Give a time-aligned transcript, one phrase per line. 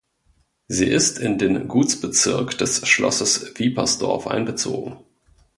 [0.67, 4.97] Sie ist in den Gutsbezirk des Schlosses Wiepersdorf einbezogen.